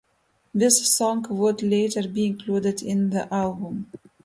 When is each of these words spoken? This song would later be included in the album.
This 0.51 0.91
song 0.97 1.27
would 1.29 1.61
later 1.61 2.07
be 2.07 2.25
included 2.25 2.81
in 2.81 3.11
the 3.11 3.31
album. 3.31 3.85